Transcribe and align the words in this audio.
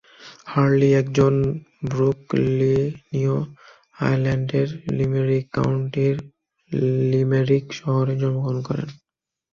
হারলি, 0.47 0.89
একজন 1.01 1.33
ব্রুকলিনীয়, 1.89 3.35
আয়ারল্যান্ডের 3.99 4.67
লিমেরিক 4.97 5.45
কাউন্টির 5.53 6.15
লিমেরিক 7.11 7.65
শহরে 7.79 8.13
জন্মগ্রহণ 8.21 8.57
করেন। 8.67 8.89